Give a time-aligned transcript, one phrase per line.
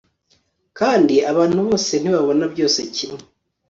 [0.79, 3.21] kandi abantu bose ntibabona byose kimwe